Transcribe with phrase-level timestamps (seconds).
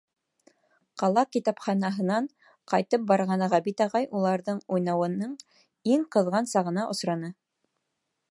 [1.01, 2.29] Ҡала китапханаһынан
[2.71, 5.37] ҡайтып барған Ғәбит ағай уларҙың уйнауының
[5.97, 7.31] иң ҡыҙған сағына осраны.